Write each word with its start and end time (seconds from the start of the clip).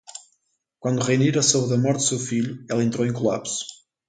Quando 0.79 1.03
Rhaenyra 1.03 1.43
soube 1.43 1.69
da 1.69 1.77
morte 1.77 2.01
de 2.01 2.07
seu 2.07 2.17
filho, 2.17 2.65
ela 2.67 2.83
entrou 2.83 3.05
em 3.05 3.13
colapso. 3.13 3.63